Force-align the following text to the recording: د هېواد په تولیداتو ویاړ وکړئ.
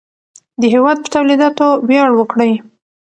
د 0.61 0.63
هېواد 0.73 0.97
په 1.03 1.09
تولیداتو 1.15 1.67
ویاړ 1.87 2.09
وکړئ. 2.15 2.51